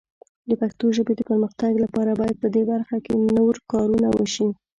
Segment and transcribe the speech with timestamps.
[0.49, 4.47] د پښتو ژبې د پرمختګ لپاره باید په دې برخه کې نور کارونه وشي.